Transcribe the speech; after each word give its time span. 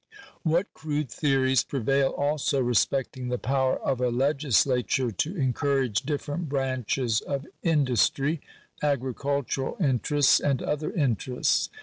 What 0.41 0.73
crude 0.73 1.11
theories 1.11 1.63
prevail 1.63 2.09
also 2.17 2.59
respecting 2.59 3.27
the 3.27 3.37
power 3.37 3.75
of 3.79 4.01
a 4.01 4.09
legislature 4.09 5.11
to 5.11 5.35
encourage 5.37 6.01
different 6.01 6.49
branches 6.49 7.21
of 7.21 7.45
industry 7.61 8.41
—"agri 8.81 9.13
cultural 9.13 9.77
interests" 9.79 10.39
and 10.39 10.63
other 10.63 10.91
"interests." 10.91 11.69